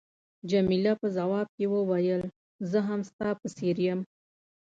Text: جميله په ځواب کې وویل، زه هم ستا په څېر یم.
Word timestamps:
جميله 0.49 0.93
په 1.01 1.07
ځواب 1.17 1.47
کې 1.55 1.65
وویل، 1.73 2.23
زه 2.71 2.79
هم 2.87 3.01
ستا 3.09 3.29
په 3.39 3.47
څېر 3.57 3.77
یم. 3.87 3.99